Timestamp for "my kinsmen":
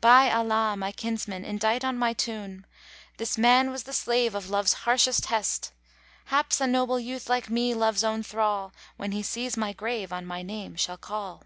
0.76-1.44